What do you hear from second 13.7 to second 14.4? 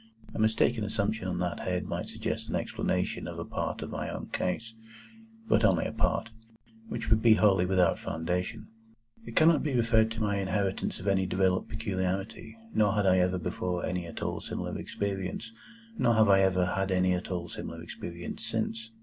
any at